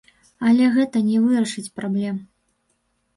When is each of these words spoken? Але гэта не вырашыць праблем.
Але 0.51 0.69
гэта 0.77 0.97
не 1.09 1.19
вырашыць 1.25 1.73
праблем. 1.81 2.17